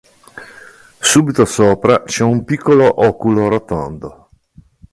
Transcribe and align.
Subito 0.99 1.45
sopra 1.45 2.01
c'è 2.01 2.23
un 2.23 2.43
piccolo 2.43 3.05
oculo 3.05 3.49
rotondo. 3.49 4.29